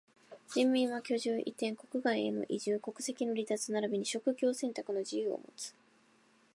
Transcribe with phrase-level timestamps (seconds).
[0.55, 5.75] 人民は居住、移転、国外への移住、国籍の離脱ならびに職業選択の自由をもつ。